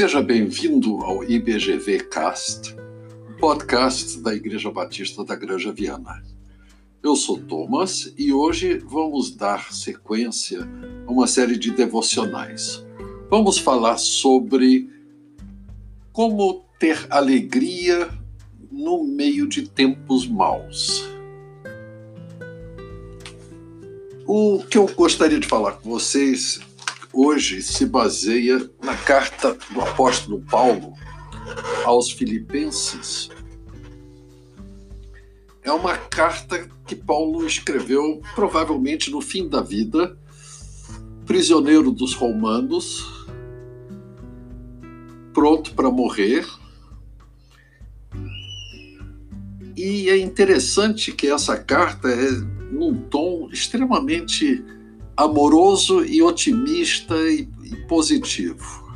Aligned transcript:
Seja 0.00 0.22
bem-vindo 0.22 0.96
ao 1.02 1.22
IBGV 1.22 2.04
Cast, 2.04 2.74
podcast 3.38 4.18
da 4.20 4.34
Igreja 4.34 4.70
Batista 4.70 5.22
da 5.22 5.36
Granja 5.36 5.70
Viana. 5.72 6.24
Eu 7.02 7.14
sou 7.14 7.36
Thomas 7.36 8.10
e 8.16 8.32
hoje 8.32 8.78
vamos 8.78 9.36
dar 9.36 9.74
sequência 9.74 10.66
a 11.06 11.12
uma 11.12 11.26
série 11.26 11.58
de 11.58 11.70
devocionais. 11.72 12.82
Vamos 13.28 13.58
falar 13.58 13.98
sobre 13.98 14.88
como 16.14 16.64
ter 16.78 17.06
alegria 17.10 18.08
no 18.72 19.04
meio 19.04 19.46
de 19.46 19.68
tempos 19.68 20.26
maus. 20.26 21.06
O 24.26 24.64
que 24.64 24.78
eu 24.78 24.86
gostaria 24.94 25.38
de 25.38 25.46
falar 25.46 25.72
com 25.72 25.90
vocês 25.90 26.58
hoje 27.12 27.62
se 27.62 27.86
baseia 27.86 28.70
na 28.82 28.96
carta 28.96 29.56
do 29.70 29.80
apóstolo 29.80 30.40
Paulo 30.50 30.94
aos 31.84 32.10
Filipenses. 32.10 33.30
É 35.62 35.72
uma 35.72 35.96
carta 35.96 36.68
que 36.86 36.94
Paulo 36.94 37.46
escreveu 37.46 38.22
provavelmente 38.34 39.10
no 39.10 39.20
fim 39.20 39.48
da 39.48 39.60
vida, 39.60 40.16
prisioneiro 41.26 41.90
dos 41.92 42.14
romanos, 42.14 43.04
pronto 45.32 45.74
para 45.74 45.90
morrer. 45.90 46.46
E 49.76 50.08
é 50.08 50.18
interessante 50.18 51.12
que 51.12 51.28
essa 51.28 51.56
carta 51.56 52.08
é 52.08 52.30
num 52.70 52.94
tom 52.94 53.48
extremamente 53.52 54.64
amoroso 55.24 56.04
e 56.04 56.22
otimista 56.22 57.14
e, 57.14 57.48
e 57.62 57.76
positivo. 57.86 58.88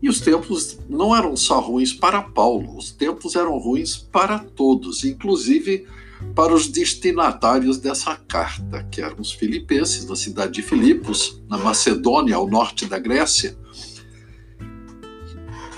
E 0.00 0.08
os 0.08 0.20
tempos 0.20 0.78
não 0.88 1.14
eram 1.14 1.36
só 1.36 1.60
ruins 1.60 1.92
para 1.92 2.22
Paulo, 2.22 2.76
os 2.76 2.92
tempos 2.92 3.34
eram 3.34 3.58
ruins 3.58 3.96
para 3.96 4.38
todos, 4.38 5.04
inclusive 5.04 5.86
para 6.34 6.54
os 6.54 6.68
destinatários 6.68 7.78
dessa 7.78 8.16
carta, 8.16 8.84
que 8.90 9.00
eram 9.00 9.20
os 9.20 9.32
filipenses, 9.32 10.06
na 10.06 10.16
cidade 10.16 10.52
de 10.52 10.62
Filipos, 10.62 11.42
na 11.48 11.58
Macedônia, 11.58 12.36
ao 12.36 12.48
norte 12.48 12.86
da 12.86 12.98
Grécia. 12.98 13.56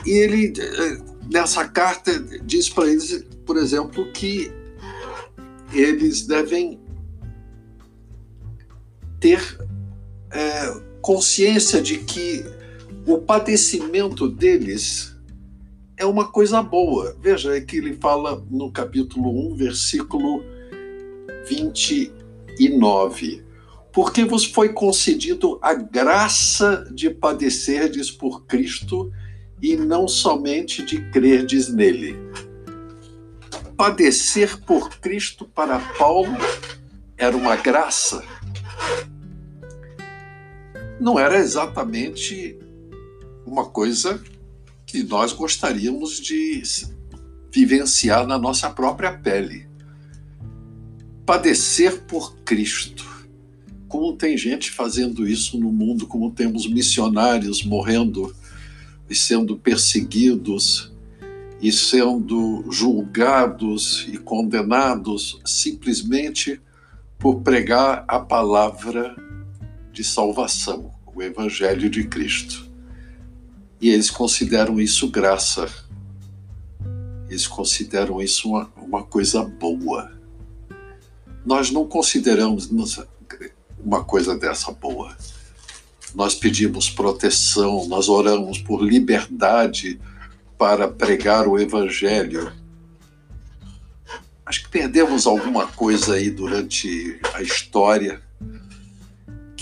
E 0.06 0.10
ele, 0.10 0.52
eh, 0.56 1.02
nessa 1.30 1.66
carta, 1.66 2.18
diz 2.44 2.68
para 2.68 2.88
eles, 2.88 3.26
por 3.44 3.56
exemplo, 3.56 4.10
que 4.12 4.50
eles 5.72 6.26
devem 6.26 6.80
ter 9.20 9.58
é, 10.32 10.80
consciência 11.00 11.80
de 11.80 11.98
que 11.98 12.44
o 13.06 13.18
padecimento 13.18 14.26
deles 14.26 15.14
é 15.96 16.06
uma 16.06 16.26
coisa 16.26 16.62
boa. 16.62 17.16
Veja, 17.20 17.54
é 17.54 17.60
que 17.60 17.76
ele 17.76 17.94
fala 17.94 18.42
no 18.50 18.72
capítulo 18.72 19.52
1, 19.52 19.56
versículo 19.56 20.42
29. 21.46 23.44
Porque 23.92 24.24
vos 24.24 24.44
foi 24.46 24.70
concedido 24.70 25.58
a 25.60 25.74
graça 25.74 26.88
de 26.92 27.10
padecerdes 27.10 28.10
por 28.10 28.46
Cristo 28.46 29.12
e 29.60 29.76
não 29.76 30.08
somente 30.08 30.82
de 30.82 31.10
crerdes 31.10 31.68
nele. 31.68 32.16
Padecer 33.76 34.58
por 34.64 34.88
Cristo 35.00 35.44
para 35.44 35.78
Paulo 35.98 36.36
era 37.18 37.36
uma 37.36 37.56
graça 37.56 38.24
não 41.00 41.18
era 41.18 41.38
exatamente 41.38 42.58
uma 43.46 43.64
coisa 43.64 44.22
que 44.84 45.02
nós 45.02 45.32
gostaríamos 45.32 46.20
de 46.20 46.62
vivenciar 47.50 48.26
na 48.26 48.38
nossa 48.38 48.68
própria 48.68 49.12
pele. 49.12 49.66
Padecer 51.24 52.02
por 52.02 52.36
Cristo. 52.44 53.08
Como 53.88 54.16
tem 54.16 54.36
gente 54.36 54.70
fazendo 54.70 55.26
isso 55.26 55.58
no 55.58 55.72
mundo, 55.72 56.06
como 56.06 56.30
temos 56.30 56.68
missionários 56.68 57.64
morrendo 57.64 58.34
e 59.08 59.14
sendo 59.14 59.56
perseguidos 59.56 60.92
e 61.60 61.72
sendo 61.72 62.64
julgados 62.70 64.06
e 64.12 64.16
condenados 64.18 65.40
simplesmente 65.44 66.60
por 67.18 67.40
pregar 67.40 68.04
a 68.06 68.20
palavra 68.20 69.14
de 70.00 70.04
salvação, 70.04 70.90
o 71.14 71.22
Evangelho 71.22 71.90
de 71.90 72.04
Cristo. 72.04 72.66
E 73.78 73.90
eles 73.90 74.10
consideram 74.10 74.80
isso 74.80 75.10
graça. 75.10 75.68
Eles 77.28 77.46
consideram 77.46 78.22
isso 78.22 78.48
uma, 78.48 78.72
uma 78.78 79.02
coisa 79.02 79.42
boa. 79.44 80.10
Nós 81.44 81.70
não 81.70 81.86
consideramos 81.86 82.70
uma 83.78 84.02
coisa 84.02 84.38
dessa 84.38 84.72
boa. 84.72 85.14
Nós 86.14 86.34
pedimos 86.34 86.88
proteção, 86.88 87.86
nós 87.86 88.08
oramos 88.08 88.56
por 88.56 88.82
liberdade 88.82 90.00
para 90.56 90.88
pregar 90.88 91.46
o 91.46 91.58
Evangelho 91.58 92.50
Acho 94.50 94.64
que 94.64 94.68
perdemos 94.68 95.28
alguma 95.28 95.64
coisa 95.64 96.14
aí 96.14 96.28
durante 96.28 97.20
a 97.34 97.40
história, 97.40 98.20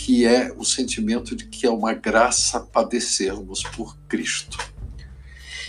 que 0.08 0.24
é 0.24 0.50
o 0.56 0.64
sentimento 0.64 1.36
de 1.36 1.44
que 1.44 1.66
é 1.66 1.70
uma 1.70 1.92
graça 1.92 2.60
padecermos 2.60 3.62
por 3.62 3.94
Cristo. 4.08 4.56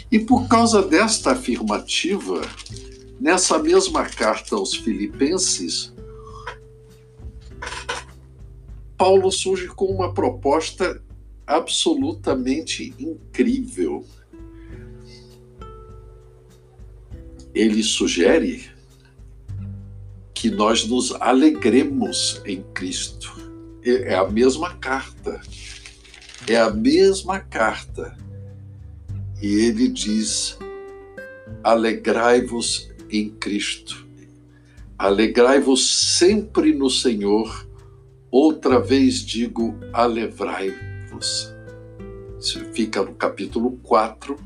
E 0.09 0.17
por 0.17 0.47
causa 0.47 0.81
desta 0.81 1.33
afirmativa, 1.33 2.39
nessa 3.19 3.59
mesma 3.59 4.05
carta 4.05 4.55
aos 4.55 4.73
Filipenses, 4.73 5.93
Paulo 8.97 9.29
surge 9.29 9.67
com 9.67 9.87
uma 9.87 10.13
proposta 10.13 11.03
absolutamente 11.45 12.93
incrível. 12.97 14.05
Ele 17.53 17.83
sugere 17.83 18.71
que 20.33 20.49
nós 20.49 20.85
nos 20.85 21.11
alegremos 21.11 22.41
em 22.45 22.63
Cristo. 22.73 23.48
É 23.89 24.15
a 24.15 24.27
mesma 24.27 24.75
carta. 24.75 25.41
É 26.47 26.57
a 26.57 26.69
mesma 26.69 27.39
carta. 27.39 28.17
E 29.41 29.47
ele 29.47 29.87
diz: 29.87 30.57
alegrai-vos 31.63 32.89
em 33.09 33.29
Cristo. 33.29 34.07
Alegrai-vos 34.97 36.17
sempre 36.17 36.73
no 36.73 36.89
Senhor. 36.89 37.67
Outra 38.31 38.79
vez 38.79 39.25
digo: 39.25 39.75
alegrai-vos. 39.93 41.53
Isso 42.39 42.63
fica 42.73 43.01
no 43.01 43.13
capítulo 43.13 43.71
4, 43.83 44.37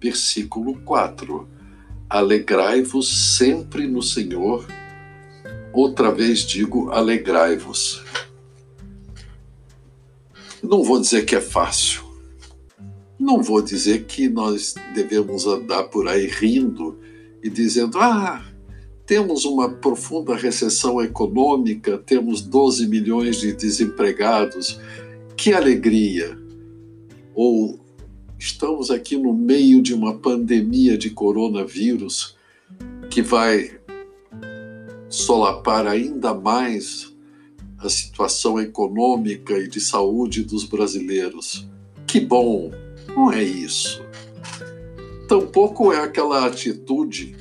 versículo 0.00 0.80
4. 0.80 1.48
Alegrai-vos 2.08 3.36
sempre 3.36 3.86
no 3.86 4.02
Senhor 4.02 4.66
Outra 5.72 6.10
vez 6.10 6.40
digo: 6.40 6.90
alegrai-vos. 6.90 8.02
Não 10.62 10.82
vou 10.82 11.00
dizer 11.00 11.24
que 11.24 11.34
é 11.34 11.40
fácil. 11.40 12.02
Não 13.18 13.42
vou 13.42 13.60
dizer 13.62 14.04
que 14.04 14.28
nós 14.28 14.74
devemos 14.94 15.46
andar 15.46 15.84
por 15.84 16.08
aí 16.08 16.26
rindo 16.26 16.98
e 17.42 17.48
dizendo: 17.48 17.98
ah, 17.98 18.44
temos 19.06 19.44
uma 19.44 19.68
profunda 19.68 20.36
recessão 20.36 21.02
econômica, 21.02 21.98
temos 21.98 22.42
12 22.42 22.86
milhões 22.86 23.40
de 23.40 23.52
desempregados, 23.52 24.80
que 25.36 25.52
alegria! 25.52 26.38
Ou 27.34 27.80
estamos 28.38 28.90
aqui 28.90 29.16
no 29.16 29.34
meio 29.34 29.82
de 29.82 29.94
uma 29.94 30.16
pandemia 30.16 30.96
de 30.96 31.10
coronavírus 31.10 32.36
que 33.10 33.20
vai 33.20 33.78
solapar 35.08 35.86
ainda 35.86 36.32
mais 36.32 37.09
a 37.80 37.88
situação 37.88 38.60
econômica 38.60 39.58
e 39.58 39.68
de 39.68 39.80
saúde 39.80 40.42
dos 40.42 40.64
brasileiros. 40.64 41.68
Que 42.06 42.20
bom! 42.20 42.70
Não 43.08 43.32
é 43.32 43.42
isso. 43.42 44.02
Tampouco 45.26 45.92
é 45.92 46.00
aquela 46.00 46.46
atitude 46.46 47.36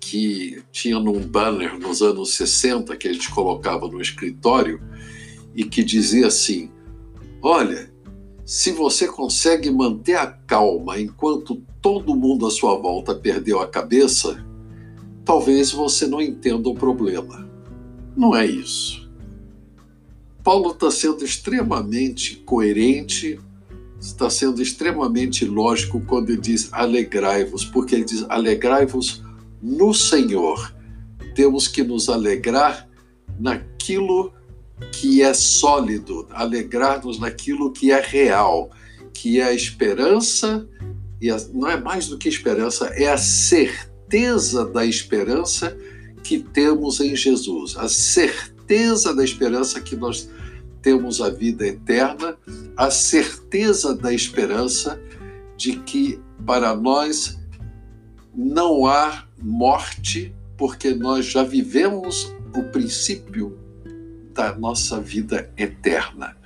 que 0.00 0.62
tinha 0.72 0.98
num 0.98 1.20
banner 1.20 1.78
nos 1.78 2.02
anos 2.02 2.34
60 2.34 2.96
que 2.96 3.08
a 3.08 3.12
gente 3.12 3.30
colocava 3.30 3.88
no 3.88 4.00
escritório 4.00 4.80
e 5.54 5.64
que 5.64 5.82
dizia 5.82 6.26
assim: 6.26 6.70
Olha, 7.42 7.92
se 8.44 8.72
você 8.72 9.06
consegue 9.06 9.70
manter 9.70 10.14
a 10.14 10.26
calma 10.26 11.00
enquanto 11.00 11.62
todo 11.82 12.16
mundo 12.16 12.46
à 12.46 12.50
sua 12.50 12.76
volta 12.76 13.14
perdeu 13.14 13.60
a 13.60 13.66
cabeça, 13.66 14.44
talvez 15.24 15.70
você 15.70 16.06
não 16.06 16.20
entenda 16.20 16.68
o 16.68 16.74
problema. 16.74 17.48
Não 18.18 18.36
é 18.36 18.44
isso. 18.44 19.08
Paulo 20.44 20.72
está 20.72 20.90
sendo 20.90 21.24
extremamente 21.24 22.36
coerente 22.36 23.40
está 24.00 24.30
sendo 24.30 24.62
extremamente 24.62 25.44
lógico 25.44 26.00
quando 26.00 26.30
ele 26.30 26.40
diz 26.40 26.68
alegrai-vos, 26.72 27.64
porque 27.64 27.94
ele 27.94 28.04
diz 28.04 28.24
alegrai-vos 28.28 29.22
no 29.60 29.92
Senhor. 29.92 30.72
Temos 31.34 31.66
que 31.66 31.82
nos 31.82 32.08
alegrar 32.08 32.88
naquilo 33.38 34.32
que 34.92 35.22
é 35.22 35.34
sólido, 35.34 36.28
alegrar-nos 36.30 37.18
naquilo 37.18 37.72
que 37.72 37.90
é 37.90 38.00
real, 38.00 38.70
que 39.12 39.40
é 39.40 39.44
a 39.44 39.54
esperança, 39.54 40.68
e 41.20 41.30
a, 41.30 41.36
não 41.52 41.68
é 41.68 41.80
mais 41.80 42.06
do 42.06 42.16
que 42.16 42.28
esperança, 42.28 42.86
é 42.94 43.08
a 43.08 43.18
certeza 43.18 44.64
da 44.64 44.86
esperança 44.86 45.76
que 46.22 46.38
temos 46.38 47.00
em 47.00 47.14
Jesus, 47.14 47.76
a 47.76 47.88
certeza 47.88 49.14
da 49.14 49.24
esperança 49.24 49.80
que 49.80 49.96
nós 49.96 50.28
temos 50.82 51.20
a 51.20 51.30
vida 51.30 51.66
eterna, 51.66 52.36
a 52.76 52.90
certeza 52.90 53.94
da 53.94 54.12
esperança 54.12 55.00
de 55.56 55.76
que 55.80 56.20
para 56.46 56.74
nós 56.74 57.38
não 58.34 58.86
há 58.86 59.24
morte, 59.40 60.32
porque 60.56 60.94
nós 60.94 61.26
já 61.26 61.42
vivemos 61.42 62.32
o 62.54 62.62
princípio 62.64 63.58
da 64.32 64.54
nossa 64.56 65.00
vida 65.00 65.50
eterna. 65.56 66.36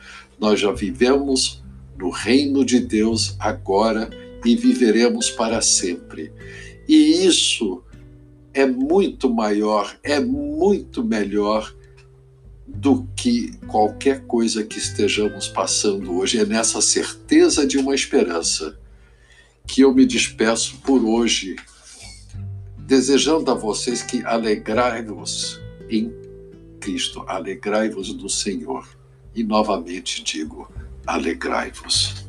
Nós 0.40 0.60
já 0.60 0.72
vivemos 0.72 1.62
no 1.98 2.10
reino 2.10 2.64
de 2.64 2.80
Deus 2.80 3.36
agora 3.38 4.10
e 4.44 4.56
viveremos 4.56 5.30
para 5.30 5.60
sempre. 5.60 6.32
E 6.88 7.26
isso 7.26 7.82
é 8.54 8.66
muito 8.66 9.32
maior, 9.32 9.96
é 10.02 10.20
muito 10.20 11.02
melhor 11.02 11.74
do 12.66 13.06
que 13.16 13.52
qualquer 13.66 14.22
coisa 14.22 14.64
que 14.64 14.78
estejamos 14.78 15.48
passando 15.48 16.16
hoje. 16.16 16.38
É 16.38 16.44
nessa 16.44 16.80
certeza 16.80 17.66
de 17.66 17.78
uma 17.78 17.94
esperança 17.94 18.78
que 19.66 19.82
eu 19.82 19.94
me 19.94 20.04
despeço 20.04 20.78
por 20.78 21.04
hoje, 21.04 21.56
desejando 22.78 23.50
a 23.50 23.54
vocês 23.54 24.02
que 24.02 24.24
alegrai-vos 24.24 25.60
em 25.88 26.12
Cristo, 26.80 27.24
alegrai-vos 27.26 28.12
do 28.12 28.28
Senhor. 28.28 28.88
E 29.34 29.42
novamente 29.42 30.22
digo, 30.22 30.70
alegrai-vos. 31.06 32.26